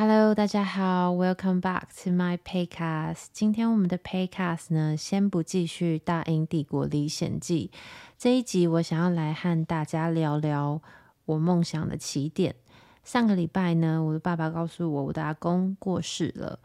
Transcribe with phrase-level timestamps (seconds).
[0.00, 3.24] Hello，大家好，Welcome back to my Paycast。
[3.32, 7.72] 今天我们的 Paycast 呢，先不继续《大英帝国历险记》
[8.16, 10.80] 这一集，我想要来和大家聊聊
[11.24, 12.54] 我梦想的起点。
[13.02, 16.60] 上个礼拜呢，我的爸爸告诉我，我的阿公过世了。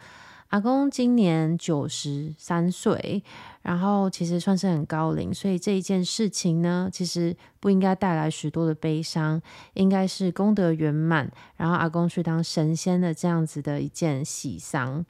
[0.54, 3.24] 阿公今年九十三岁，
[3.64, 9.42] 然后其实算是很高龄，所以这一件事情呢，其实不应该带来许多的悲伤，
[9.74, 11.28] 应该是功德圆满，
[11.58, 15.04] 然后阿公去当神仙的这样子的一件喜丧。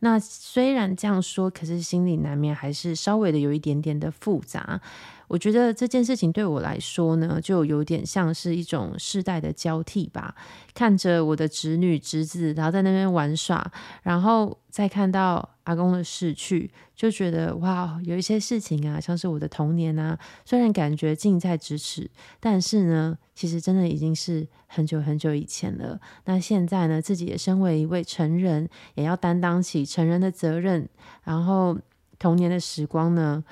[0.00, 4.82] 那虽然这样说，可是心里难免还是稍微的有一点点的复杂。
[5.30, 10.34] 我觉得这件事情对我来说呢，就有点像是一种世代的交替吧。
[10.74, 13.64] 看着我的侄女侄子，然后在那边玩耍，
[14.02, 26.00] 然后再看到阿公的逝去，就觉得哇，有一些事情啊，像是我的童年啊，虽然感觉近在咫尺，但是呢，其实真的已经是很久很久以前了。
[26.24, 30.88] 那现在呢，自己也身为一位成人，也要担当起成人的责任，
[31.22, 31.78] 然后
[32.18, 33.44] 童年的时光呢，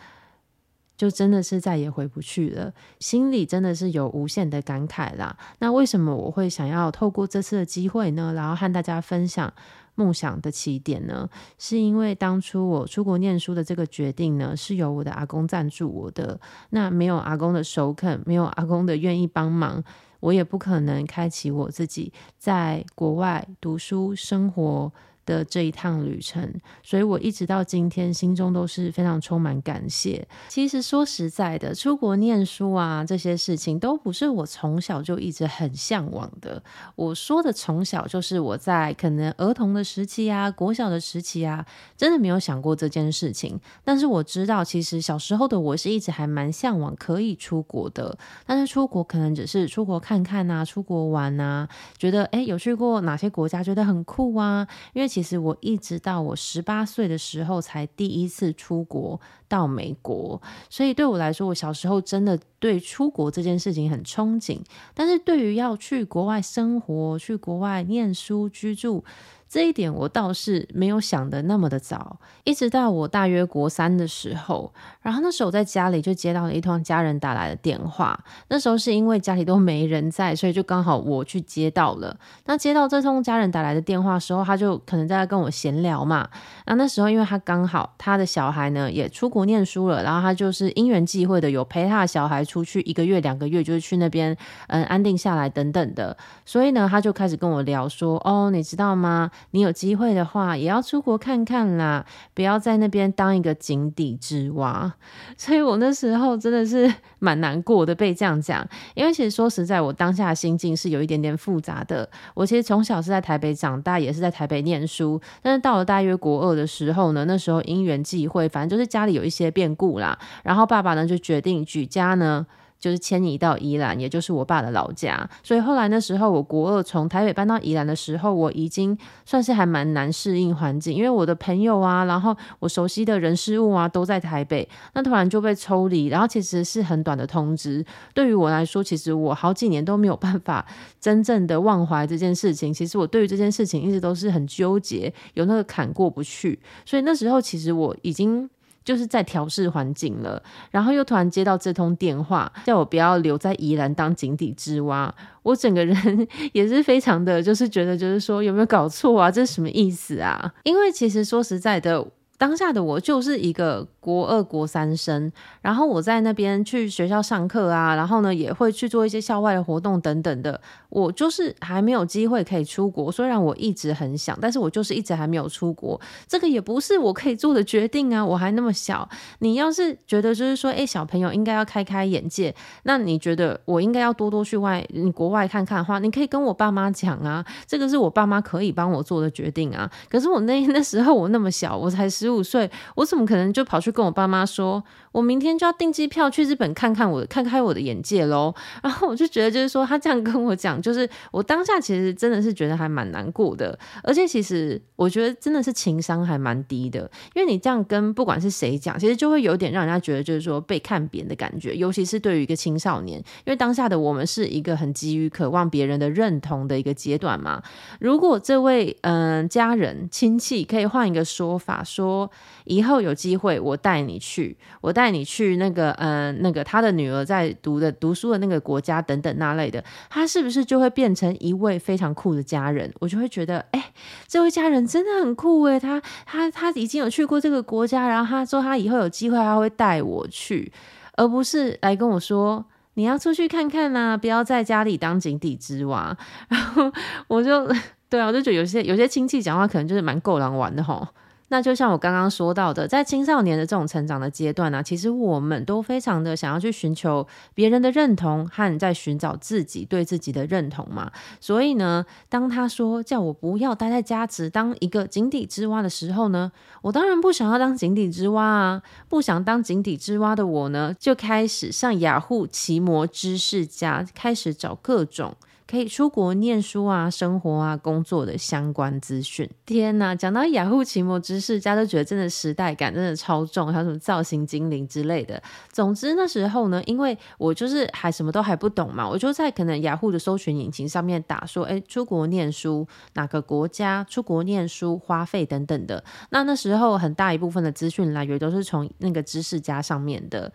[0.98, 5.34] 就真的是再也回不去了，心里真的是有无限的感慨啦。
[5.60, 9.50] 那为什么我会想要透过这次的机会呢，然后和大家分享
[9.94, 11.30] 梦想的起点呢？
[11.56, 16.40] 是因为当初我出国念书的这个决定呢，是由我的阿公赞助我的。
[16.70, 19.82] 那没有阿公的首肯，没有阿公的愿意帮忙，
[20.18, 24.92] 我也不可能开启我自己在国外读书生活
[25.28, 26.50] 的这一趟旅程，
[26.82, 30.26] 所以我一直到今天心中都是非常充满感谢。
[30.48, 36.62] 其实说实在的，出国念书啊，这些事情都不是我从小就一直很向往的。
[36.96, 43.60] 我说的从小，就是我在可能儿童的时期啊，国小的时期啊，真的没有想过这件事情。
[43.84, 48.16] 但是我知道，其实小时候的我是一直还蛮向往可以出国的。
[48.46, 55.17] 但是出国可能只是出国看看啊，出国玩啊，觉得诶，有去过哪些国家，觉得很酷啊，因为。
[55.18, 64.60] 其实我一直到我十八岁的时候才第一次出国到美国，所以对我来说，我小时候真的对出国这件事情很憧憬。
[64.94, 69.04] 但是对于要去国外生活、去国外念书、居住，
[69.48, 78.18] 这一点我倒是没有想得那么的早，一直到我大约国三的时候，然后那时候我在家里就接到了一通家人打来的电话。
[78.48, 82.14] 那时候是因为家里都没人在，所以就刚好我去接到了。
[82.44, 86.28] 那接到这通家人打来的电话时候，他就可能在跟我闲聊嘛。
[86.66, 96.14] 那那时候因为他刚好他的小孩呢也出国念书了，然后他就是因缘际会的有陪他的小孩出去一个月两个月，就是去那边嗯安定下来等等的。
[96.44, 102.04] 所以呢，他就开始跟我聊说：“哦，你知道吗？”你有机会的话，也要出国看看啦，
[102.34, 104.94] 不要在那边当一个井底之蛙。
[105.36, 108.66] 所以我那时候真的是 蛮难过的，被这样讲。
[108.94, 112.08] 因为其实说实在，我当下心境是有一点点复杂的。
[112.34, 122.46] 我其实从小是在台北长大，也是在台北念书，但是到了大约国二的时候呢，那时候因缘际会，反正就是家里有一些变故啦，然后爸爸呢就决定举家呢。
[122.78, 125.28] 就是迁移到宜兰，也就是我爸的老家。
[125.42, 137.84] 所以后来那时候，我国二从台北搬到宜兰的时候，我已经算是还蛮难适应环境，因为我的朋友啊，然后我熟悉的人事物啊都在台北，那突然就被抽离，然后其实是很短的通知。
[138.14, 140.64] 对于我来说，其实我好几年都没有办法
[141.00, 142.72] 真正的忘怀这件事情。
[142.72, 146.58] 其实我对于这件事情一直都是很纠结，有那个坎过不去。
[146.86, 148.48] 所以那时候其实我已经。
[148.88, 155.14] 就是在调试环境了，然后又突然接到这通电话，叫我不要留在宜兰当井底之蛙。
[155.42, 159.30] 我整个人 也是非常的，就是觉得，就是说有没有搞错啊？
[159.30, 160.54] 这是什么意思啊？
[160.62, 162.02] 因为其实说实在的，
[162.38, 163.86] 当下的我就是一个。
[164.08, 165.30] 国二、国三生，
[165.60, 170.58] 然后我在那边去学校上课啊，然后呢也会去做一些校外的活动等等的。
[170.88, 176.00] 我就是还没有机会可以出国，虽然我一直很想，但是我就是一直还没有出国。
[176.26, 179.06] 这个也不是我可以做的决定啊，我还那么小。
[179.40, 182.54] 你要是觉得就是说，哎，小朋友应该要开开眼界，
[182.84, 189.90] 那你觉得我应该要多多去外你国外看看的话，你可以跟我爸妈讲啊，这个是我爸妈可以帮我做的决定啊。
[190.08, 194.84] 可是我那 那时候我那么小，我才十五岁，我怎么可能就跑去跟我爸妈说，
[195.18, 198.54] 我明天就要订机票去日本看看我，看开我的眼界喽。
[198.84, 203.76] 然后我就觉得，就是说他这样跟我讲，就是 我当下其实真的是觉得还蛮难过的。
[204.04, 207.00] 而且其实我觉得真的是情商还蛮低的，
[207.34, 211.74] 因为你这样跟不管是谁讲，其实就会有点让人家觉得就是说被看扁的感觉。
[211.74, 217.60] 尤其是对于一个青少年，因为当下的我们是一个很急于渴望别人的认同的一个阶段嘛。
[217.98, 222.30] 如果这位嗯、家人亲戚可以换一个说法，说
[222.66, 232.92] 以后有机会我带你去，我带带你去那个嗯、呃、那个他的女儿在读的读书的那个国家等等那类的，他是不是就会变成一位非常酷的家人？
[233.00, 233.90] 我就会觉得，哎，
[234.26, 240.70] 这位家人真的很酷诶，他他他已经有去过这个国家，然后他说他以后有机会他会带我去，
[241.16, 242.66] 而不是来跟我说。
[242.94, 246.14] 你要出去看看呐、啊，不要在家里当井底之蛙。
[246.48, 246.92] 然后
[247.28, 247.64] 我就
[248.10, 251.06] 对啊，我就觉得有些有些亲戚讲话可能就是蛮够狼玩的吼。
[251.48, 261.10] 那就像我刚刚说到的，在青少年的这种成长的阶段呢、其实我们都非常的想要去寻求别人的认同和在寻找自己对自己的认同嘛。
[261.40, 266.52] 所以呢，当他说叫我不要待在家只当一个井底之蛙的时候呢，
[266.82, 268.82] 我当然不想要当井底之蛙啊。
[269.08, 275.34] 不想当井底之蛙的我呢，就开始上雅虎奇摩知识家，开始找各种。
[275.70, 279.48] 可以出国念书啊、生活啊、工作的相关资讯。
[279.66, 285.42] 天哪，讲到雅虎奇摩知识家，都觉得真的时代感真的超重，还有什么造型精灵之类的。
[285.70, 296.02] 总之那时候呢，因为我就是还什么都还不懂嘛，我就在可能雅虎的搜寻引擎上面打说，哎，出国念书，哪个国家出国念书，花费等等的。
[296.30, 300.50] 那那时候很大一部分的资讯来源都是从那个知识家上面的。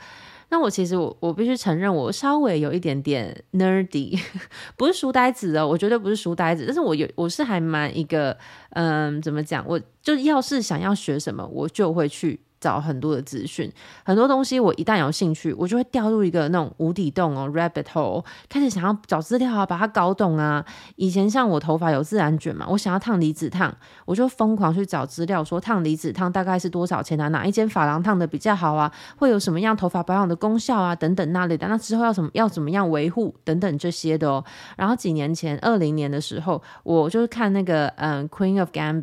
[0.53, 4.21] 那我其实我我必须承认，我稍微有一点点 nerdy，
[4.77, 8.38] 不是书呆子哦，我绝对不是书呆子，但是我有我是还蛮一个，
[8.69, 9.65] 嗯，怎么讲？
[9.67, 12.39] 我就要是想要学什么，我就会去。
[12.63, 13.69] 找很多的资讯，
[14.06, 20.65] 很多东西我一旦有兴趣，我就会掉入一个那种无底洞哦，rabbit hole，开始想要找资料啊，把它搞懂啊。
[20.95, 23.75] 以前像我头发有自然卷嘛，我想要烫离子烫，
[24.06, 27.27] 我就疯狂去找资料，说烫离子烫大概是多少钱啊？
[27.27, 28.89] 哪一间发廊烫的比较好啊？
[29.18, 30.95] 会有什么样头发保养的功效啊？
[30.95, 31.68] 等等那类的。
[31.68, 34.42] 那之后要什么要怎么样维护等等这些的哦。
[34.77, 39.01] 然后几年前，二零年的时候，我就是看那个嗯，《Queen of Gambit》。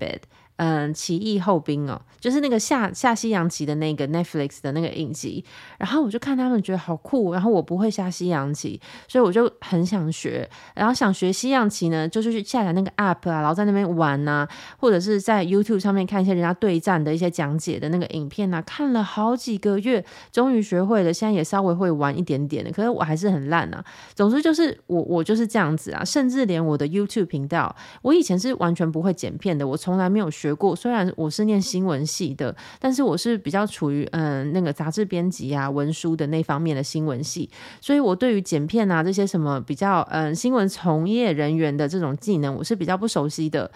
[0.62, 5.42] 嗯，奇异后兵哦，就是那个下下西洋棋的那个 Netflix 的那个影集，
[5.78, 8.78] 然后我就看他们觉得好酷，然后我不会下西洋棋，
[9.08, 23.82] 所以我就很想学，然后想学西洋棋呢，就是去下载那个 App 啊，然后在那边玩呐、啊，或者是在 YouTube 上面看一些人家对战的一些讲解的那个影片啊，看了好几个月，终于学会了，现在也稍微会玩一点点的，可是我还是很烂啊。
[24.14, 30.49] 总之就是我我就是这样子啊，甚至连我的 YouTube 频道，我以前是完全不会剪片的，我从来没有学。
[30.50, 37.48] 学过虽然我是念新闻系的，但是我是比较处于嗯那个杂志编辑啊、文书的那方面的新闻系，
[37.80, 43.70] 所以我对于剪片啊这些什么比较嗯新闻从业人员的这种技能，我是比较不熟悉的。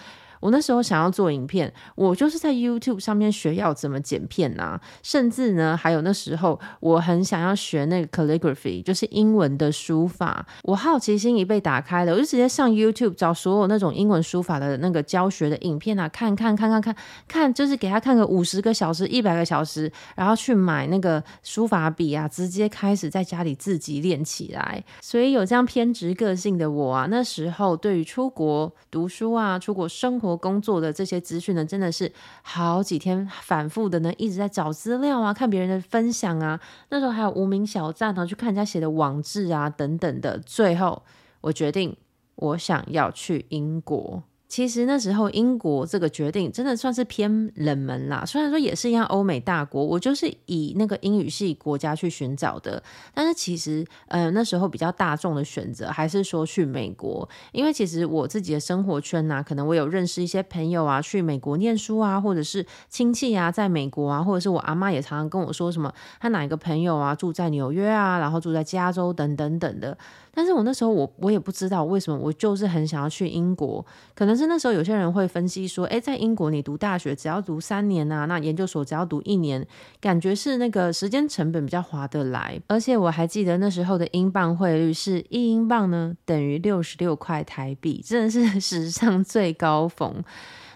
[0.45, 10.47] 我那时候想要做影片，我就是在 YouTube 上面学要怎么剪片啊，甚至呢，还有那时候我很想要学那个 calligraphy，就是英文的书法。
[10.65, 16.95] 我好奇心一被打开了，我就直接上 YouTube 找所有那种英文书法的那个教学的影片啊，看看看看看
[17.27, 24.85] 看，就是给他看个五十个小时、一百个小时，然后去买那个书法笔啊，直接开始在家里自己练起来。
[25.01, 30.34] 所以有这样偏执个性的我啊，那时候对于出国读书啊、出国生活。
[30.37, 36.61] 工作的这些资讯呢，真的是好几天反复的呢，一直在找资料啊，看别人的分享啊。
[36.91, 40.39] 那时候还有无名小站啊，去看人家写的网志啊，等等的。
[40.39, 41.03] 最后，
[41.41, 41.97] 我决定，
[42.35, 44.23] 我想要去英国。
[44.55, 52.81] 其实那时候英国这个决定真的算是偏冷门啦，虽然说也是一样欧美大国，我就是以那个英语系国家去寻找的，
[53.13, 69.99] 但是其实呃那时候比较大众的选择还是说去美国，因为其实我自己的生活圈呐、可能我有认识一些朋友啊去美国念书啊，或者是亲戚啊在美国啊，或者是我阿妈也常常跟我说什么，他哪一个朋友啊住在纽约啊，然后住在加州等等等的。
[70.35, 73.85] 但是我那时候我我也不知道为什么，我就是很想要去英国。
[74.15, 79.67] 可能是那时候有些人会分析说，诶，在英国你读大学只要读三年啊，那研究所只要读一年，
[80.01, 82.61] 感觉是那个时间成本比较划得来。
[82.67, 90.23] 而且我还记得那时候的英镑汇率是一英镑呢等于六十六块台币，真的是 史上最高峰。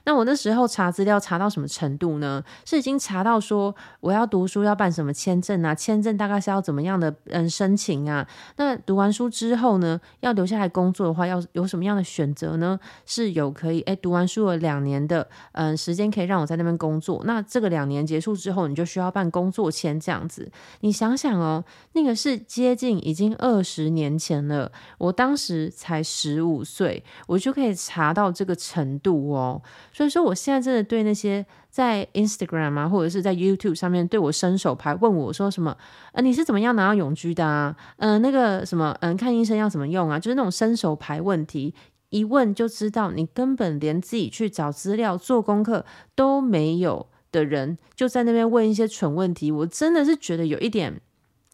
[0.09, 2.43] 那我那时候查资料查到什么程度呢？
[2.65, 5.75] 是已经查到说我要读书要办什么签证啊？
[5.75, 8.27] 签证大概是要怎么样的嗯申请啊？
[8.57, 12.81] 那读完书之后呢，要留下来工作的话，要有什么样的选择呢？
[13.05, 17.21] 是有可以诶，读完书了两年的嗯时间可以让我在那边工作。
[17.27, 20.50] 那这个两年结束之后，你就需要办工作签这样子。
[20.81, 21.62] 你想想哦，
[21.93, 29.61] 那个是接近已经二十年前了，我当时才十五岁，我就可以查到这个程度哦。
[29.99, 35.76] 所以说，我现在真的对那些在 Instagram 啊，或者是在 YouTube 上面对我伸手牌问我说什么，
[36.12, 37.75] 呃，你是怎么样拿到永居的啊？
[37.97, 40.17] 嗯、那个什么，嗯、看医生要怎么用啊？
[40.17, 41.75] 就是那种伸手牌问题，
[42.11, 51.00] 一问就知道你根本连自己去找资料、做功课都没有的人就在那边问一些蠢问题，我真的是觉得有一点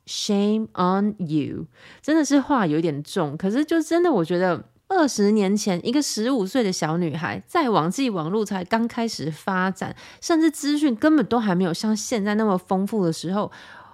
[0.06, 1.64] shame on you，
[2.02, 3.38] 真的是话有点重。
[3.38, 4.62] 可是就真的，我觉得
[4.94, 13.50] 二十年前一个十五岁的小女孩，在网际网络才刚开始发展，甚至资讯根本都还没有像现在那么丰富的时候，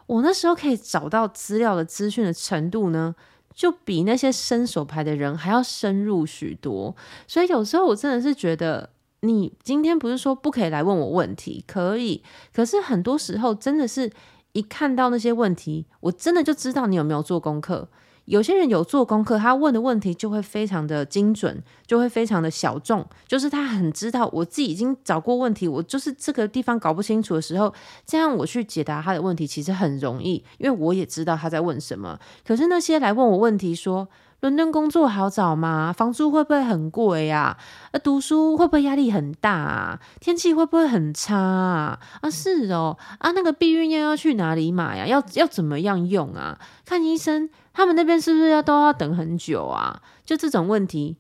[0.07, 3.15] 我那时候可以找到资料的资讯的程度呢，
[3.55, 6.95] 就比那些伸手牌的人还要深入许多。
[7.27, 8.91] 所以有时候我真的是觉得。
[9.23, 12.23] 你今天不是说不可以来问我问题，可以，
[12.55, 14.11] 可是很多时候真的是
[14.53, 17.87] 一看到那些问题，我真的就知道你有没有做功课。
[18.27, 27.73] 有些人有做功课，他问的问题就会非常的精准，就会非常的小众，就是他很知道我自己已经找过问题，我就是这个地方搞不清楚的时候，
[28.07, 32.19] 这样我去解答他的问题其实很容易，因为我也知道他在问什么。
[32.47, 34.09] 可是那些来问我问题说，
[34.41, 35.93] 伦敦工作好找吗？
[35.93, 37.59] 房租会不会很贵呀？
[37.91, 40.01] 啊，读书会不会压力很大啊？
[40.19, 41.99] 天气会不会很差啊？
[42.23, 45.07] 啊，是哦，啊，那个避孕药要去哪里买呀？
[45.07, 46.59] 要要怎么样用啊？
[46.87, 50.03] 看医生，他们那边是不是要都要等很久啊？
[50.25, 51.17] 就这种问题，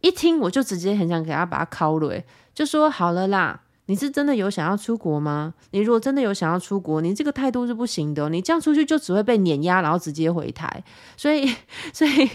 [0.00, 2.22] 一听我就直接很想给他把他敲了，
[2.54, 3.60] 就说好了啦。
[3.86, 5.52] 你是真的有想要出国吗？
[5.72, 8.28] 你如果真的有想要出国，你这个态度是不行的。
[8.30, 10.82] 你这样出去就只会被碾压，然后直接回台。
[11.16, 11.54] 所以，
[11.92, 12.26] 所以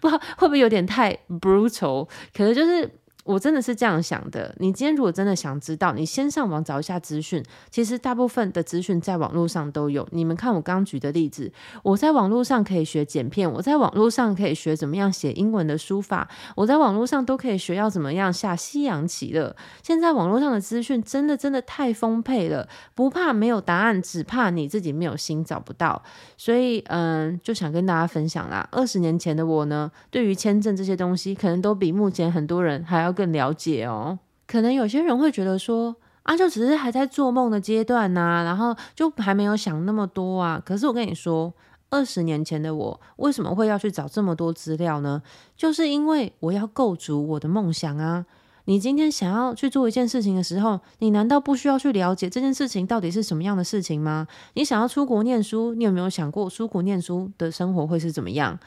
[0.00, 2.08] 不知道会不会有点太 brutal？
[2.34, 2.90] 可能就是。
[3.26, 4.54] 我真的是这样想的。
[4.58, 7.42] 你今天如果真的想知道，你先上网找一下资讯。
[7.70, 10.06] 其实大部分的资讯在网络上都有。
[10.12, 11.52] 你们看我刚举的例子，
[11.82, 19.56] 我在网络上可以学剪片，我在网络上可以学怎么样写英文的书法，我在网络上都可以学要怎么样下西洋棋了。
[19.82, 26.00] 现在网络上的资讯真的真的太丰沛了，不怕没有答案，只怕你自己没有心找不到。
[26.36, 28.68] 所以，嗯，就想跟大家分享啦。
[28.70, 33.15] 二十年前的我呢，对于签证这些东西，可能都比目前很多人还要。
[33.16, 40.62] 更了解哦，可能有些人会觉得说啊，就只是还在做梦的阶段呐、啊，然后就还没有想那么多啊。
[40.64, 41.52] 可是我跟你说，
[41.88, 45.22] 二十年前的我为什么会要去找这么多资料呢？
[45.56, 48.26] 就是因为我要构筑我的梦想啊。
[48.68, 54.26] 你今天想要去做一件事情的时候，你难道不需要去了解这件事情到底是什么样的事情吗？
[54.54, 58.58] 你想要出国念书，你有没有想过出国念书的生活会是怎么样？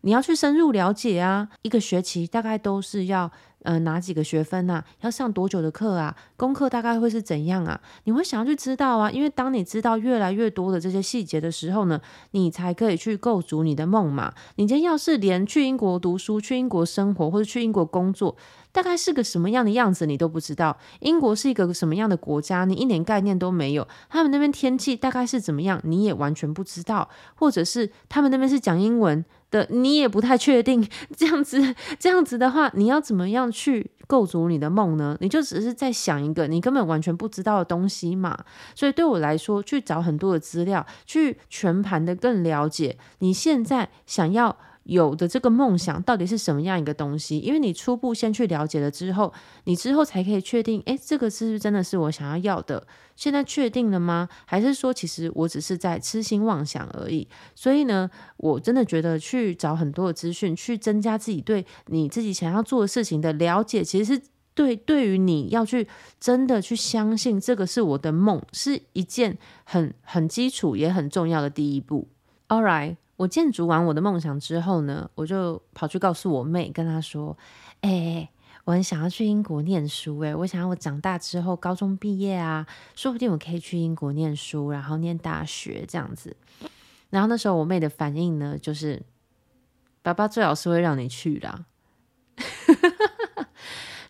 [0.00, 3.30] 你要去深入了解啊，一个学期大概都是要。
[3.64, 4.84] 呃，哪几个学分啊？
[5.00, 6.14] 要上多久的课啊？
[6.36, 7.80] 功课大概会是怎样啊？
[8.04, 11.98] 你会想要去知道啊，因为当你知道越来越多的这些细节的时候呢，
[12.32, 14.34] 你才可以去构筑你的梦嘛。
[14.56, 18.36] 你今天要是连去英国读书、去英国生活或者去英国工作，
[18.74, 20.76] 大概是个什么样的样子，你都不知道。
[20.98, 23.86] 英国是一个什么样的国家，你一点概念都没有。
[24.10, 27.08] 他们那边天气大概是怎么样，你也完全不知道。
[27.36, 30.84] 或者是他们那边是讲英文的，你也不太确定。
[31.16, 35.16] 这样子，这样子的话，你要怎么样去构筑你的梦呢？
[35.20, 38.36] 你就只是在想一个你根本完全不知道的东西嘛。
[38.74, 47.38] 所以对我来说，去找很多的资料，去全盘的更了解你现在想要有的这个梦想到底是什么样一个东西？
[47.38, 49.32] 因为你初步先去了解了之后，
[49.64, 52.86] 你之后才可以确定，诶，这个是不是真的是我想要要的？
[53.16, 54.28] 现在确定了吗？
[54.44, 57.26] 还是说其实我只是在痴心妄想而已？
[57.54, 64.22] 所以呢，我真的觉得去找很多的资讯，去增加自己对你自己想要做的事情的了解，其实是
[64.54, 65.88] 对对于你要去
[66.20, 72.08] 真的去相信这个是我的梦，是一件很很基础也很重要的第一步。
[72.48, 72.96] All right。
[73.16, 77.36] 我建筑完我的梦想之后呢，我就跑去告诉我妹，跟她说
[77.82, 78.28] ：“哎、
[78.64, 82.66] 我很想要去英国念书，诶，我想要我长大之后高中毕业啊，
[82.96, 86.36] 说不定我可以去英国念书，然后念大学这样子。”
[87.10, 89.00] 然后那时候我妹的反应呢，就是
[90.02, 91.66] ：“爸爸最好是会让你去啦。”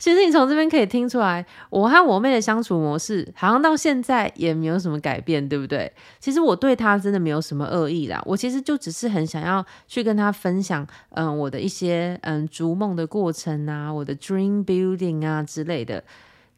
[0.04, 5.90] 其实你从这边可以听出来，我和我妹的相处模式好像到现在也没有什么改变，对不对？
[6.20, 16.04] 其实我对她真的没有什么恶意啦，我其实就只是很想要去跟她分享，嗯，我的一些嗯逐梦的过程啊，我的 dream building 啊之类的。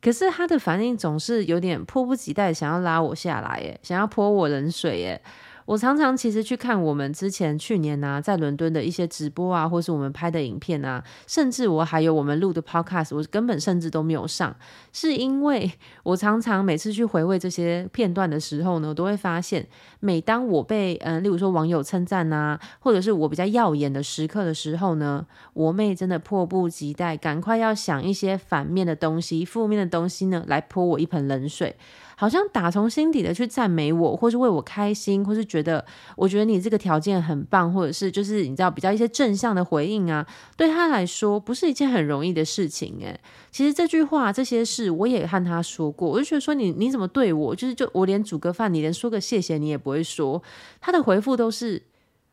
[0.02, 5.22] 可是她的反应总是有点迫不及待，想要拉我下来，耶，想要泼我冷水，耶。
[5.66, 14.54] 我常常其实去看我们之前去年啊，在伦敦的一些直播啊，或是我们拍的影片啊，甚至我还有我们录的 podcast，我根本甚至都没有上，
[14.92, 15.72] 是因为
[16.04, 19.66] 我常常每次去回味这些片段的时候呢，我都会发现，
[19.98, 31.74] 每当我被嗯，例如说网友称赞啊，或者是我比较耀眼的时刻的时候呢，我妹真的迫不及待，赶快要想一些反面的东西、负面的东西呢，来泼我一盆冷水，
[32.16, 35.82] 好像打从心底的去赞美我，或是为我开心，或是觉觉得，
[36.16, 43.18] 我觉得你这个条件很棒，或者是就是你知道比较一些正向的回应啊，对他来说不是一件很容易的事情诶，
[43.50, 50.42] 其实这句话这些事我也和他说过，我就觉得说你你怎么对我，就是就我连煮个饭，你连说个谢谢你也不会说，
[50.80, 51.82] 他的回复都是。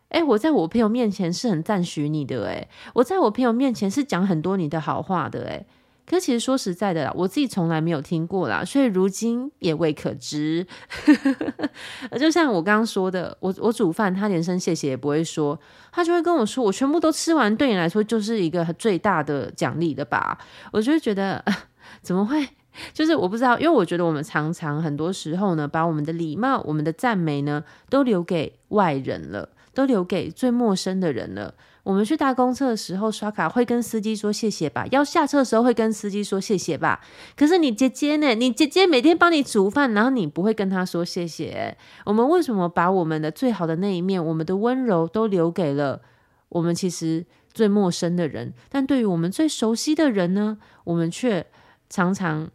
[0.10, 5.66] 哎，我在我朋友面前是很赞许你的，哎，我在我朋友面前是讲很多你的好话的，哎，
[6.06, 10.68] 可其实说实在的啦，我自己从来没有听过啦，所以如今也未可知。
[12.20, 15.60] 就像我刚刚说的，我我煮饭，他连声谢谢也不会说，
[15.92, 20.38] 他就会跟我说，我全部都吃完，对你来说就是一个最大的奖励了吧？
[20.72, 21.44] 我就会觉得，
[22.02, 22.48] 怎么会？
[22.94, 29.50] 就是我不知道，因为我觉得我们常常很多时候呢，把我们的礼貌、我们的赞美呢，都留给外人了。
[29.76, 31.56] 都留给最陌生的人了。
[31.84, 37.02] 我们去搭公车的时候刷卡，会跟司机说谢谢吧；要下车的时候会跟司机说谢谢吧。
[37.36, 38.34] 可是你姐姐呢？
[38.36, 41.78] 你姐姐每天帮你煮饭，然后你不会跟她说谢谢。
[42.06, 46.02] 我们为什么把我们的最好的那一面，我们的温柔，都留给了
[46.50, 48.54] 我们其实最陌生的人？
[48.70, 51.46] 但对于我们最熟悉的人呢，我们却
[51.90, 52.50] 常常。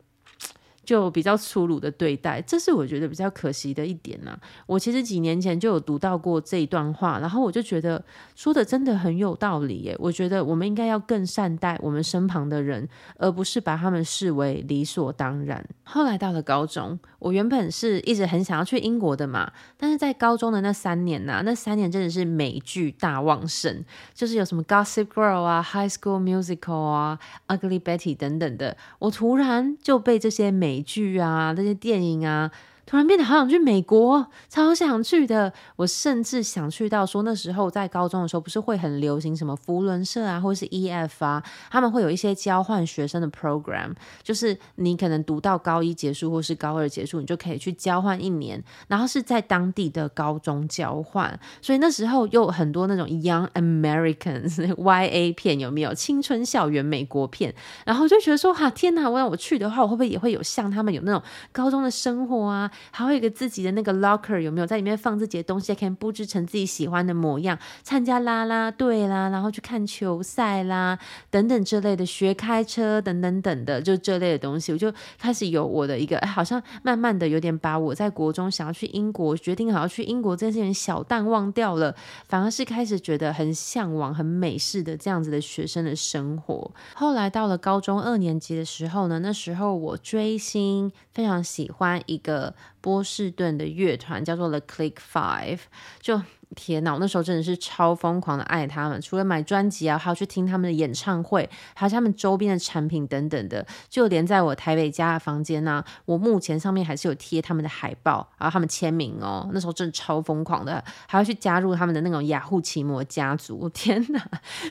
[0.89, 8.03] 就比较粗鲁的对待，这是我觉得比较可惜的一点呐、我其实几年前就有读到过这一段话，然后我就觉得
[8.35, 9.95] 说的真的很有道理耶。
[9.99, 15.63] 我觉得我们应该要更善待我们身旁的人，而不是把他们视为理所当然。
[15.85, 27.19] 后来到了高中，我原本是一直很想要去英国的嘛，但是在高中的那三年呐、那三年真的是美剧大旺盛，就是有什么 Gossip Girl 啊、High School Musical 啊、
[27.49, 32.49] Ugly Betty 等等的，我突然就被这些美美剧啊，那些电影啊。
[32.89, 35.53] 突然变得好想去美国，超想去的。
[35.77, 43.93] 我甚至想去到说那时候在高中的时候，不是会很流行什么福伦社啊，或是 EF 啊，他们会有一些交换学生的 program，
[44.23, 51.39] 就是你可能读到高一结束或是高二结束，你就可以去交换一年，然后是在当地的高中交换。
[51.61, 57.55] 所以那时候有很多那种 Young Americans YA 片，有没有青春校园美国片？
[57.85, 59.11] 然后就觉得说哈，天哪！
[59.11, 62.71] 我要我去的话，我会不会也会有像他们有那种高中的生活啊？
[62.91, 70.99] 还会有一个自己的那个 locker，有没有在里面放自己的东西，可以布置成自己喜欢的模样，参加啦啦队啦，然后去看球赛啦，
[71.31, 81.95] 等等之类的，学开车等等等的，就这类的东西，我就开始有我的一个，哎，好像慢慢的有点把我在国中想要去英国，决定好要去英国这件事情小淡忘掉了，
[82.27, 86.71] 反而是开始觉得很向往、很美式的这样子的学生的生活。
[86.95, 92.55] 后来到了高中二年级的时候呢，那时候我追星，非常喜欢一个。
[92.81, 95.61] 波士顿的乐团叫做 The Click Five，
[96.01, 96.23] 就。
[96.57, 113.69] 天呐，我那时候真的是超疯狂的爱他们，除了买专辑啊，还要去听他们的演唱会，还有他们周边的产品等等的，就连在我台北家的房间呢、我目前上面还是有贴他们的海报，然后他们签名哦，那时候真的超疯狂的，还要去加入他们的那种雅虎奇摩家族。
[113.69, 114.21] 天呐，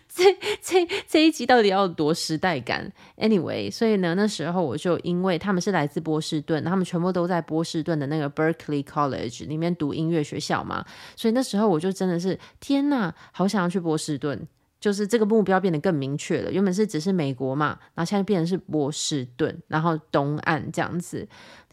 [0.08, 10.84] 这这这一集到底要有多时代感？Anyway，所以呢，那时候我就因为他们是来自波士顿，他们全部都在波士顿的那个 Berkeley College 里面读音乐学校嘛，
[11.16, 11.67] 所以那时候。
[11.68, 14.48] 我就真的是天呐，好想要去波士顿，
[14.80, 16.52] 就是这个目标变得更明确了。
[16.52, 21.28] 原本是只是美国嘛，然后现在变成是波士顿，然后东岸这样子。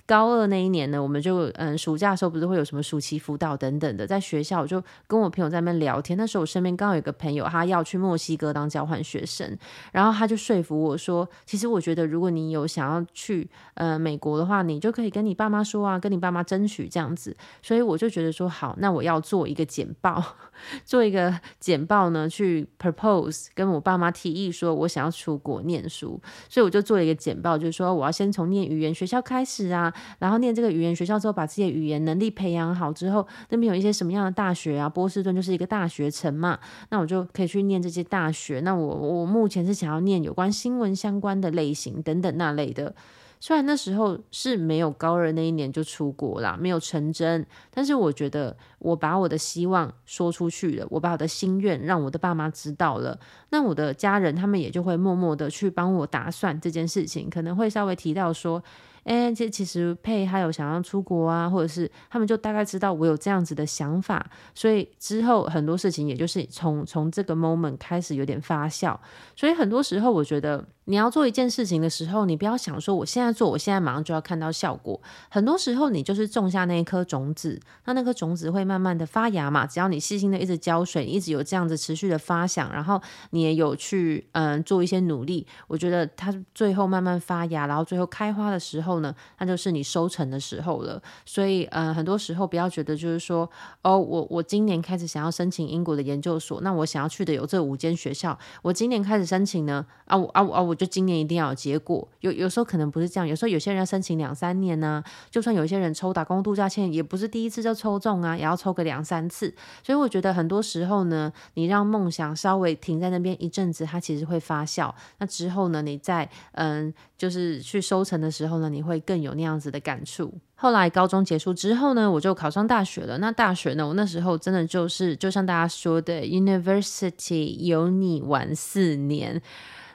[0.07, 6.15] 高二那一年呢，我们就嗯，暑假的时候不是会有什么暑期辅导等等的，在学校我就跟我朋友在那边聊天。
[6.19, 9.57] 那时候我身边刚好有个朋友，他要去墨西哥当交换学生，
[9.93, 17.35] 然后他就说服我说，其实我觉得如果你有想要去呃美国的话，你就可以跟你爸妈说啊，跟你爸妈争取这样子。
[17.63, 20.23] 所以我就觉得说好，那我要做一个简报，
[20.85, 26.21] 做一个简报呢，去 propose 跟我爸妈提议说我想要出国念书。
[26.51, 29.93] 所以我就做了一个简报，就是说我要先从念语言学校开始啊。
[30.19, 34.89] 然后念这个语言学校之后，把自己的语言能力培养好之后，那边有一些什么样的大学啊？
[34.89, 36.59] 波士顿就是一个大学城嘛，
[36.91, 38.61] 那我就可以去念这些大学。
[38.61, 42.95] 那我我目前是想要念有关新闻相关的类型等等那类的。
[43.41, 53.19] 虽然那时候是没有高二那一年就出国啦，没有成真，但是我觉得我把我的希望说出去了，我把我的心愿让我的爸妈知道了，
[53.51, 58.63] 那我的家人他们也就会默默的去帮我打算这件事情，可能会稍微提到说。
[59.05, 68.99] 哎，这其实佩还有想要出国啊，或者是他们就大概知道我有这样子的想法，所以之后很多事情也就是从从这个 moment 开始有点发酵，
[69.37, 75.01] 所以很多时候我觉得你要做一件事情的时候，你不要想说我现在做，我现在马上就要看到效果。
[75.31, 79.65] 很多时候，你就是种下那一颗种子，那那颗种子会慢慢的发芽嘛。
[79.67, 91.01] 只要你细心的一直浇水，一直有这样子持续的发想，然后你也有去嗯做一些努力，我觉得它最后慢慢发芽，然后最后开花的时候呢，那就是你收成的时候了。
[91.25, 100.74] 所以嗯，很多时候不要觉得就是说哦，我我今年开始想要申请英国的研究所，那我想要去的有这五间学校，我今年开始申请呢，啊我啊我啊我。
[100.74, 109.55] 我就今年一定要有结果，有有时候可能不是这样，有时候有些人要申请两三年呢、就算有些人抽打工度假签，也不是第一次就抽中啊，也要抽个两三次。
[109.83, 114.93] 所以我觉得很多时候呢，你让梦想稍微停在那边一阵子，它其实会发酵。
[115.19, 120.33] 那之后呢，你在嗯，就是去收成的时候呢，你会更有那样子的感触。
[120.57, 123.19] 后来高中结束之后呢，我就考上大学了。
[123.19, 129.43] 那大学呢，我那时候真的就是就像大家说的，University 有你玩四年。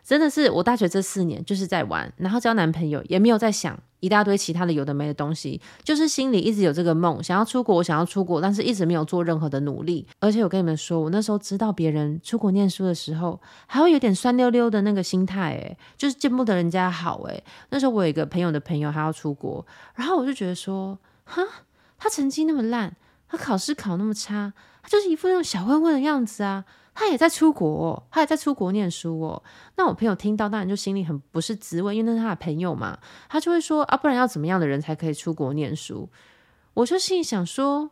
[0.10, 10.08] 真的是我大学这四年就是在玩，然后交男朋友，也没有在想一大堆其他的有的没的东西，就是心里一直有这个梦，想要出国，想要出国，但是一直没有做任何的努力。
[10.20, 17.44] 而且我跟你们说，我那时候知道别人出国念书的时候，还会有点酸溜溜的那个心态，诶，就是见不得人家好，诶。
[17.70, 21.44] 那时候我有一个朋友的朋友还要出国，然后我就觉得说，哈，
[22.00, 22.96] 他成绩那么烂，
[23.28, 26.66] 他考试考那么差，他就是一副那种小混混的样子啊。
[26.94, 29.42] 他也在出国哦，他也在出国念书哦。
[29.78, 32.98] 那我朋友听到，当然就心里很不是滋味，因为那是他的朋友嘛。
[33.30, 36.10] 他就会说啊，不然要怎么样的人才可以出国念书？
[36.74, 37.92] 我就心里想说。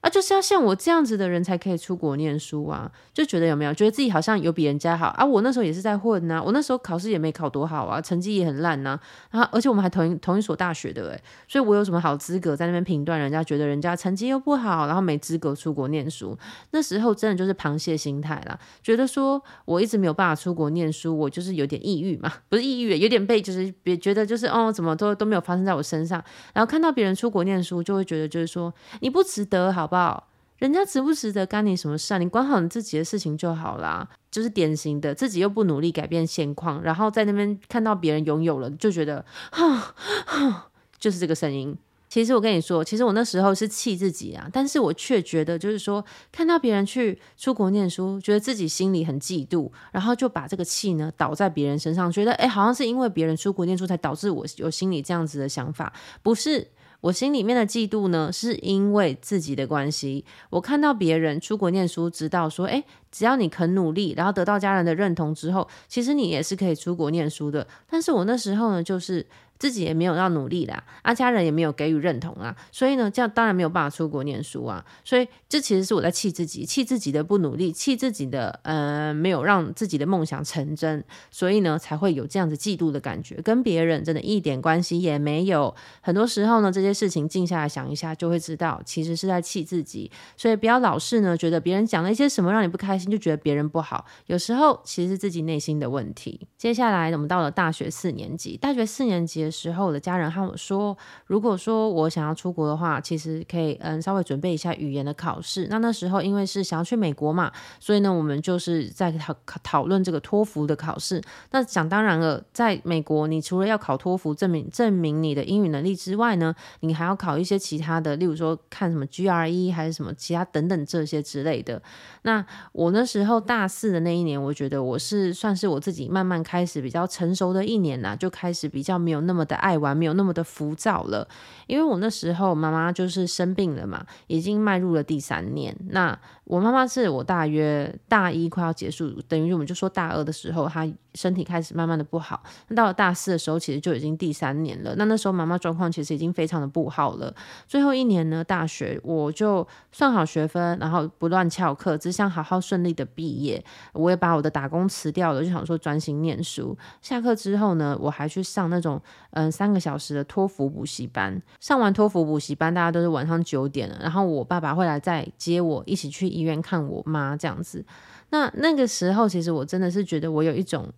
[0.00, 5.24] 啊，就是要像我这样子的人才可以出国念书啊，就觉得有没有觉得自己好像有比人家好啊？
[5.24, 9.00] 我那时候也是在混呐、我那时候考试也没考多好啊，成绩也很烂呐、啊。
[9.32, 13.42] 然后而且我们还同一同一所大学的诶，所以我有什么好资格在那边评断人家？
[13.42, 16.38] 觉得人家成绩又不好，然后没资格出国念书。
[16.70, 26.22] 那时候真的就是螃蟹心态啦，觉得说我一直没有办法出国念书，我就是有点抑郁嘛，不是抑郁，有点被就是别觉得就是哦，怎么都都没有发生在我身上。
[26.54, 29.87] 然后看到别人出国念书，就会觉得就是说你不值得，好。
[29.88, 30.28] 好不好？
[30.58, 32.18] 人家值不值得干你什么事啊？
[32.18, 34.06] 你管好你自己的事情就好啦。
[34.30, 39.94] 就是典型的自己又不努力改变现况，然后在那边看到别人拥有了，就觉得哈，
[41.00, 41.74] 就是这个声音。
[42.10, 56.68] 其实我跟你说，其实我那时候是气自己啊，但是我却觉得就是说，看到别人去出国念书，觉得自己心里很嫉妒，然后就把这个气呢倒在别人身上，觉得哎，好像是因为别人出国念书才导致我有心里这样子的想法，不是。
[57.00, 60.24] 我心里面的嫉妒呢，是因为自己的关系。
[60.50, 67.66] 我看到别人出国念书，知道说，诶，只要你肯努力，然后得到家人的认同之后，其实你也是可以出国念书的。
[67.88, 69.26] 但是我那时候呢，就是。
[69.58, 85.74] 自己也没有要努力啦，啊，家人也没有给予认同啊，所以呢，这样当然没有办法出国念书啊，所以这其实是我在气自己，气自己的不努力，气自己的呃没有让自己的梦想成真，所以呢才会有这样子嫉妒的感觉，跟别人真的一点关系也没有。
[86.00, 96.46] 很多时候呢，这些事情静下来想一下，就会知道其实是在气自己，所以不要老是呢觉得别人讲了一些什么让你不开心，就觉得别人不好，有时候其实是自己内心的问题。
[96.56, 99.47] 接下来我们到了大学四年级，大学四年级。
[99.50, 105.66] 时候，我的家人和我说，如果说我想要出国的话，其实可以嗯稍微准备一下语言的考试。
[105.70, 111.22] 那那时候因为是想要去美国嘛，所以呢，我们就是在讨讨论这个托福的考试。
[111.50, 121.82] 那想当然了，在美国，你除了要考托福证明证明你的英语能力之外呢，你还要考一些其他的，例如说看什么 GRE 还是什么其他等等这些之类的。
[122.22, 129.37] 那我那时候大四的那一年，我觉得我是算是我自己慢慢开始比较成熟的一年啦，就开始比较没有那么。
[129.38, 131.28] 那么的爱玩，没有那么的浮躁了，
[131.68, 135.76] 因为我那时候妈妈就是生病了嘛，已经迈入了第三年。
[135.90, 142.42] 那我妈妈是我大约大一快要结束，等于我们就说大二的时候，她身体开始慢慢的不好。
[142.68, 144.94] 那到了大四的时候，其实就已经第三年了。
[144.96, 147.34] 那那时候妈妈状况其实已经非常的不好了。
[147.66, 153.62] 最后一年呢，大学我就算好学分，然后不乱翘课，只想好好顺利的毕业。
[153.92, 156.74] 我也把我的打工辞掉了，就想说专心念书。
[157.02, 158.98] 下课之后呢，我还去上那种
[159.32, 161.42] 嗯三个小时的托福补习班。
[161.60, 167.84] 上完托福补习班，大家都是晚上九点了，然后我爸爸会来再接我一起去医院看我妈这样子，
[168.30, 170.88] 那那个时候其实我真的是觉得我有一种。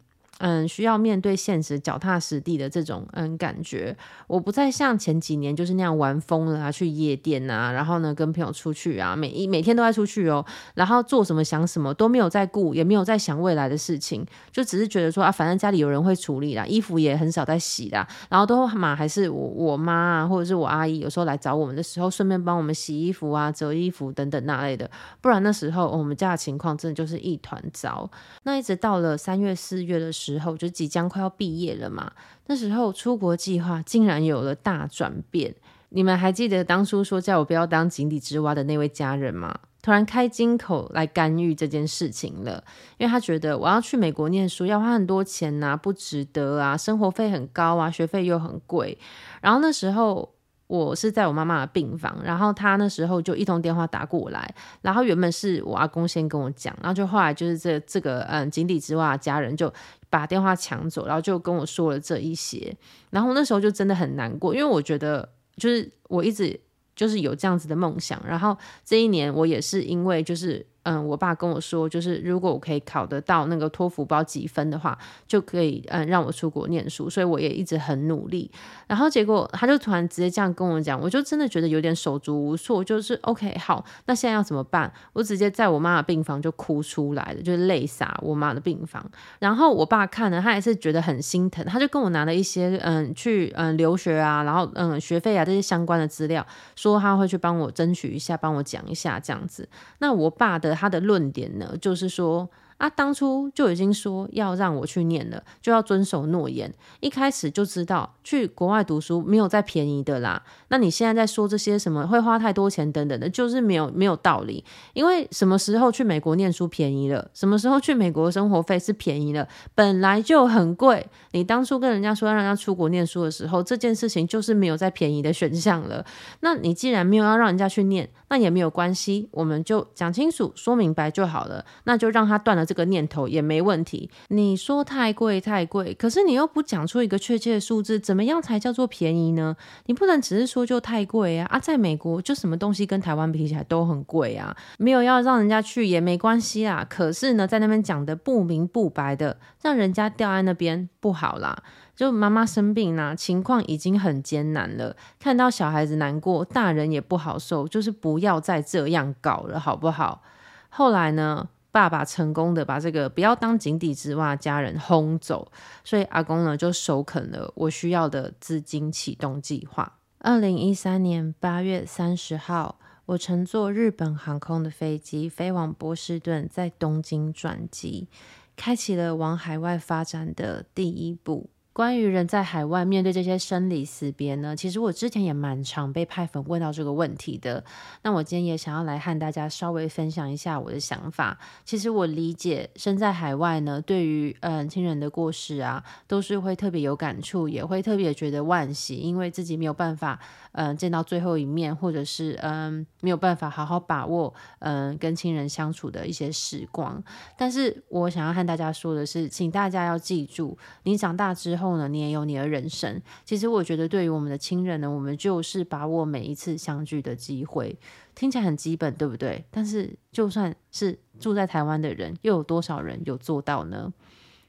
[0.40, 3.94] 嗯，需要面对现实、脚踏实地的这种嗯感觉，
[4.26, 28.11] 我不再像前几年就是那样玩疯了啊，去夜店啊，然后呢跟朋友出去啊，每一每天都在出去哦，然后做什么想什么都没有在顾，也没有在想未来的事情，就只是觉得说啊，反正家里有人会处理啦，衣服也很少在洗啦，然后都嘛还是我我妈啊或者是我阿姨有时候来找我们的时候，顺便帮我们洗衣服啊、折衣服等等那类的，不然那时候我们家的情况真的就是一团糟。
[28.44, 32.12] 那一直到了三月四月的时时候就即将快要毕业了嘛，
[32.47, 35.55] 那时候出国计划竟然有了大转变。
[35.93, 39.59] 你们还记得当初说叫我不要当井底之蛙的那位家人吗？
[39.83, 42.62] 突然开金口来干预这件事情了，
[42.99, 48.97] 因为他觉得我要去美国念书要花很多钱呐、啊，不值得啊，生活费很高啊，学费又很贵。
[49.40, 50.35] 然后那时候
[50.70, 59.72] 我是在我妈妈的病房，然后他那时候就一通电话打过来，然后原本是我阿公先跟我讲，然后就后来就是这这个嗯井底之蛙的家人就
[60.09, 62.76] 把电话抢走，然后就跟我说了这一些，
[63.11, 66.61] 然后那时候就真的很难过，因为我觉得就是我一直。
[66.96, 68.54] 就是有这样子的梦想，然后
[68.85, 70.66] 这一年我也是因为就是。
[70.85, 78.51] 嗯，我爸跟我说，就是如果我可以考得到那个托福包几分的话，就可以嗯让我出国念书，所以我也一直很努力。
[78.87, 84.90] 然后结果他就突然直接这样跟我讲，我就真的觉得有点手足无措，就是 OK 好，那现在要怎么办？
[85.12, 89.05] 我直接在我妈的病房就哭出来了，就是泪洒我妈的病房。
[89.38, 99.69] 然后我爸看了，他也是觉得很心疼，他就跟我拿了一些嗯去嗯留学啊，然后嗯学费啊这些相关的资料，说他会去帮我争取一下，帮我讲一下这样子。
[99.99, 100.69] 那我爸的。
[100.74, 102.48] 他的论点呢，就是说。
[102.80, 106.72] 啊，当初就已经说要让我去念了，就要遵守诺言。
[107.00, 110.42] 一开始就知道去国外读书没有再便宜的啦。
[110.68, 114.64] 那你现在在说这些什么会花太多钱等等的，就是没有没有道理。
[114.94, 117.30] 因为什么时候去美国念书便宜了？
[117.35, 119.46] 什么时候去美国生活费是便宜了？
[119.74, 121.06] 本来就很贵。
[121.33, 126.02] 你当初跟人家说要让人家出国念书的时候，这件事情就是没有再便宜的选项了。
[126.40, 131.62] 那你既然没有要让人家去念，那也没有关系，我们就讲清楚、说明白就好了。
[131.85, 132.64] 那就让他断了。
[132.64, 134.09] 这个念头也没问题。
[134.29, 139.57] 你说太贵太贵，可是你又不讲出一个确切的数字，怎么样才叫做便宜呢？
[139.87, 141.47] 你不能只是说就太贵啊！
[141.51, 146.87] 啊，在美国就什么东西跟台湾比起来都很贵啊，没有要让人家去也没关系啦。
[146.88, 151.61] 可是呢，在那边讲的不明不白的，让人家掉在那边不好啦。
[152.00, 160.22] 就妈妈生病啦，情况已经很艰难了，看到小孩子难过，大人也不好受，就是不要再这样搞了，好不好？
[160.70, 161.50] 后来呢？
[161.70, 165.52] 爸爸成功的把这个不要当井底之蛙家人轰走，
[165.84, 169.98] 所以阿公呢就首肯了我需要的资金启动计划。
[170.20, 178.08] 二零一三年八月三十号，我乘坐日本航空的飞机飞往波士顿，在东京转机，
[178.56, 181.50] 开启了往海外发展的第一步。
[181.72, 187.64] 关于人在海外面对这些生离死别呢，其实我之前也蛮常被派粉问到这个问题的。
[188.02, 191.38] 那我今天也想要来和大家稍微分享一下我的想法。
[191.64, 200.18] 其实我理解身在海外呢，对于嗯亲人的过世啊，都是会特别有感触，也会特别觉得惋惜，因为自己没有办法
[200.52, 207.02] 嗯见到最后一面，或者是嗯没有办法好好把握嗯跟亲人相处的一些时光。
[207.38, 211.60] 但是我想要和大家说的是，请大家要记住，你长大之后。
[211.61, 213.01] 后呢，你也有你的人生。
[213.25, 217.79] 其实我觉得，对于我们的亲人呢，我们就是把握每一次相聚的机会。
[218.16, 219.44] 听起来很基本，对不对？
[219.51, 223.92] 但是，就算是住在台湾的人，又有多少人有做到呢？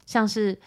[0.05, 0.57] 像是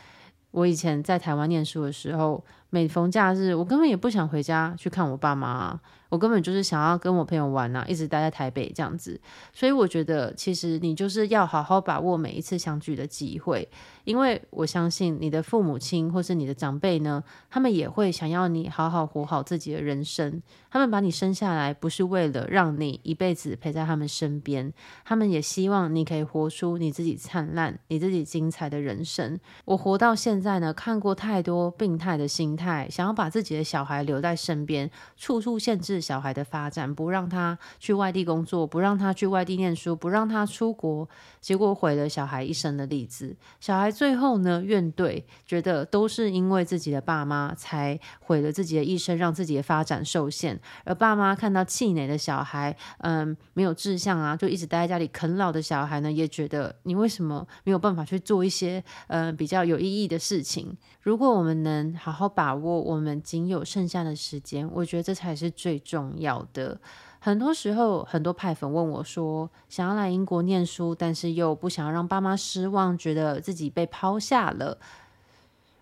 [0.52, 5.80] 我以前在台湾念书的时候，每逢假日，我根本也不想回家去看我爸妈啊。
[6.10, 9.20] 我根本就是想要跟我朋友玩啊，一直待在台北这样子。
[9.52, 13.68] 所以我觉得，其实你就是要好好把握每一次相聚的机会，
[14.04, 20.40] 因为我相信你的父母亲或是你的长辈呢，他们也会想要你好好活好自己的人生。
[20.70, 24.72] 他们把你生下来不是为了让你一辈子陪在他们身边，
[25.04, 29.38] 他们也希望你可以活出你自己灿烂、你自己精彩的人生。
[29.64, 36.00] 我活到现在呢，看过太多病态的心态，想要把自己的小孩留在身边，处处限制。
[36.04, 41.08] 小孩的发展，不让他去外地工作，不让他去外地念书，不让他出国，
[41.40, 43.34] 结果毁了小孩一生的例子。
[43.58, 50.60] 小孩最后呢，怨怼，觉得都是因为自己的爸妈才毁了自己的一生，让自己的发展受限。
[50.84, 60.76] 而爸妈看到气馁的小孩，嗯，没有志向啊，就一直待在家里啃老的小孩呢，也觉得你为什么没有办法去做一些嗯比较有意义的事情？
[61.00, 66.80] 如果我们能好好把握我们仅有剩下的时间，我觉得这才是最重要的。
[67.18, 74.78] 很多时候，很多派粉问我说，想要来英国念书，但是又不想要让爸妈失望，觉得自己被抛下了。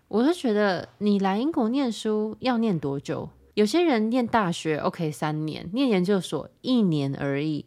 [0.07, 3.29] 我就觉得，你来英国念书要念多久？
[3.55, 7.65] 有些人念大学，OK，三年；念研究所一年而已。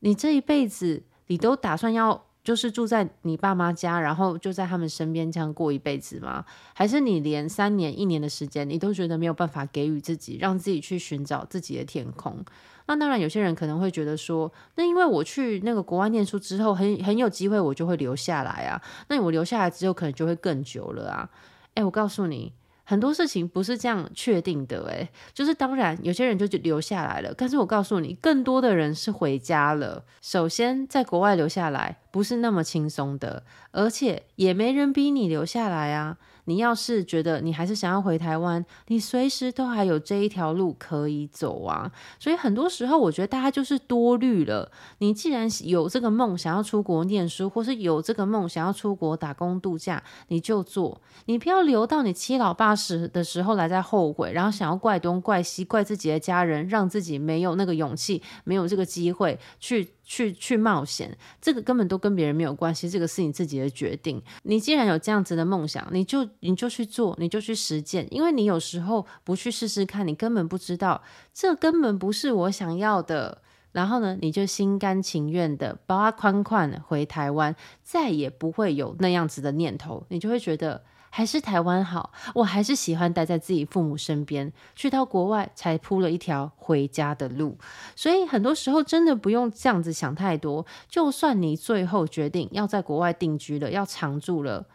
[0.00, 6.44] 你这一辈子，你都打算要就是住在你爸妈家，然后就在他们身边这样过一辈子吗？
[6.74, 12.44] 还是你连三年、一年的时间，你都觉得没有办法给予自己，让自己去寻找自己的天空？
[12.86, 18.80] 那当然，有些人可能会觉得说，那因为我去那个国外念书之后，很很有机会，我就会留下来啊。
[19.08, 21.30] 那我留下来之后，可能就会更久了啊。
[21.74, 22.52] 诶，我告诉你。
[22.84, 30.04] 很多事情不是这样确定的，诶，就是当然有些人就留下来了，但是我告诉你，更多的人是回家了。
[30.20, 33.42] 首先，在国外留下来不是那么轻松的，
[33.72, 36.18] 而且也没人逼你留下来啊。
[36.44, 41.90] 你要是觉得你还是想要回台湾，你随时都还有这一条路可以走啊。
[42.18, 44.70] 所以很多时候，我觉得大家就是多虑了。
[44.98, 51.00] 你既然有这个梦想要出国念书，或是有这个梦想要出国打工度假，你就做。
[51.26, 59.90] 你不要留到你七老八十的时候来再后悔，然后想要怪东怪西，怪自己的家人，让自己没有那个勇气，没有这个机会去。
[60.06, 64.22] 去去冒险，这个根本都跟别人没有关系，这个是你自己的决定。
[64.42, 68.06] 你既然有这样子的梦想，你就你就去做，你就去实践。
[68.10, 71.02] 因为你有时候不去试试看，你根本不知道，
[71.32, 73.42] 这根本不是我想要的。
[73.72, 80.84] 然后呢，你就心甘情愿的包阿宽宽回台湾，再也不会有那样子的念头，你就会觉得。
[81.16, 84.52] 还是台湾好，我还是喜欢待在自己父母身边。
[84.74, 87.56] 去到国外才铺了一条回家的路，
[87.94, 90.66] 所以很多时候真的不用这样子想太多。
[90.88, 94.66] 就算你最后决定要在国外定居了，要常住了，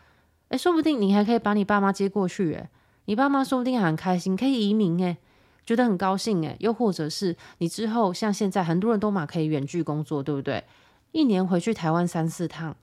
[0.50, 2.70] 诶，说不定你还可以把你爸妈接过去，诶，
[3.06, 5.18] 你爸妈说不定还很开心，可以移民，诶，
[5.66, 10.64] 觉得很高兴，诶，又或者是你之后像现在很多人都嘛可以远距工作，对不对？
[11.12, 12.76] 一年回去台湾三四趟，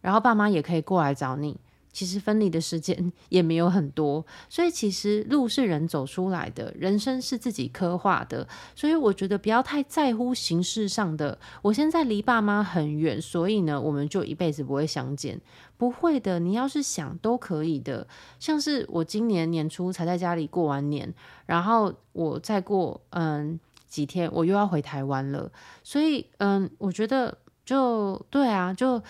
[0.00, 1.58] 然后爸妈也可以过来找你。
[1.92, 8.46] 其实分离的时间 也没有很多，所以其实路是人走出来的，人生是自己刻画的。
[8.74, 11.38] 所以我觉得不要太在乎形式上的。
[11.62, 15.40] 我现在离爸妈很远，所以呢，我们就一辈子不会相见。
[15.76, 18.06] 不会的，你要是想都可以的。
[18.38, 21.12] 像是我今年年初才在家里过完年，
[21.46, 25.50] 然后我再过嗯几天，我又要回台湾了。
[25.82, 29.02] 所以嗯，我觉得就对啊，就。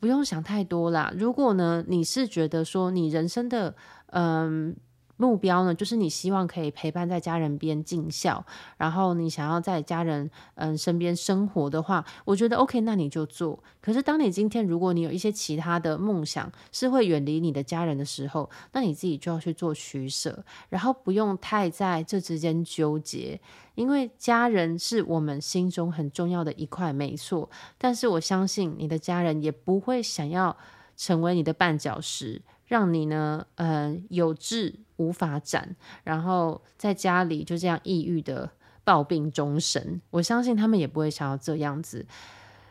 [0.00, 1.12] 不用想太多啦。
[1.16, 3.74] 如果呢，你是觉得说你人生的
[4.06, 4.74] 嗯
[5.18, 8.42] 目标呢，就是你希望可以陪伴在家人边尽孝，
[8.78, 13.62] 然后你想要在家人嗯身边生活的话，我觉得 OK，那你就做。
[13.82, 23.38] 可是当你今天如果你有一些其他的梦想是会远离你的家人的时候，那你自己就要去做取舍，然后不用太在这之间纠结。
[23.74, 27.48] 因为家人是我们心中很重要的一块，没错。
[27.76, 30.56] 但是我相信你的家人也不会想要
[30.96, 38.48] 成为你的绊脚石，让你呢，呃，有志无法展，然后在家里就这样抑郁的
[38.84, 40.00] 抱病终生。
[40.10, 42.06] 我相信他们也不会想要这样子。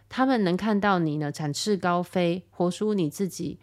[0.07, 3.59] 他们能看到你呢，展翅高飞，活出你自己。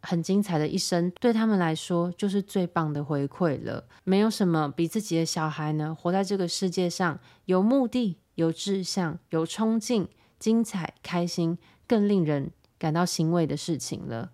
[0.00, 3.84] 很精彩的一生，对他们来说就是最棒的回馈了。
[4.04, 14.30] 没有什么比自己的小孩呢，活在这个世界上有目的、有志向、有冲劲、精彩、开心，更令人感到欣慰的事情了。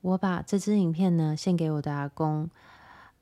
[0.00, 2.48] 我把这支影片呢献给我的阿公，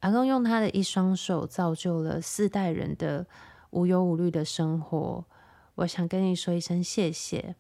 [0.01, 3.27] 阿公用他的一双手造就了四代人的
[3.71, 5.25] 无忧无虑的生活。
[5.77, 7.57] 我想跟你说一声谢谢。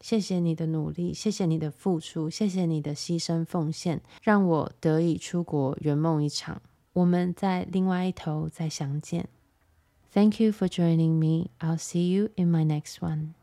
[0.00, 6.62] 谢谢你的努力，谢谢你的付出，谢谢你的牺牲奉献，让我得以出国圆梦一场。
[6.94, 9.28] 我们在另外一头再相见。
[10.12, 11.50] Thank you for joining me.
[11.58, 13.39] I'll see you in my next one.